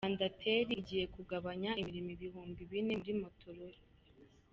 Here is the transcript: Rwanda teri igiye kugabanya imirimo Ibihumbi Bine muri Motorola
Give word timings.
Rwanda 0.03 0.27
teri 0.41 0.71
igiye 0.81 1.05
kugabanya 1.15 1.71
imirimo 1.81 2.09
Ibihumbi 2.15 2.61
Bine 2.69 2.93
muri 2.99 3.13
Motorola 3.21 3.79